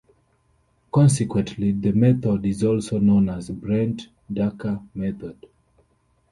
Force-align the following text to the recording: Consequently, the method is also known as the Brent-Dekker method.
Consequently, 0.91 1.71
the 1.73 1.91
method 1.91 2.43
is 2.43 2.63
also 2.63 2.97
known 2.97 3.29
as 3.29 3.45
the 3.49 3.53
Brent-Dekker 3.53 4.81
method. 4.95 5.37